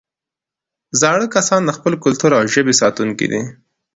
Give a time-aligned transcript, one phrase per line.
[1.01, 3.41] زاړه کسان د خپل کلتور او ژبې ساتونکي دي